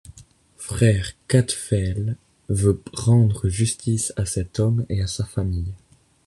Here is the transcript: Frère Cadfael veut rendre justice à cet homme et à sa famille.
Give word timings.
Frère 0.57 1.11
Cadfael 1.27 2.15
veut 2.49 2.81
rendre 2.91 3.47
justice 3.49 4.11
à 4.15 4.25
cet 4.25 4.59
homme 4.59 4.83
et 4.89 5.03
à 5.03 5.05
sa 5.05 5.23
famille. 5.25 5.75